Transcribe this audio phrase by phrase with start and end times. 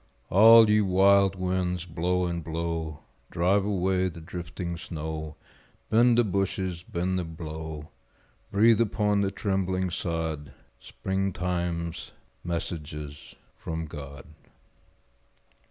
[0.31, 5.35] All ye wild winds, blow and blow, Drive away the drifting snow,
[5.91, 7.89] Bend the bushes, bend them low;
[8.51, 14.25] Breathe upon the trembling sod Springtime's messages from God.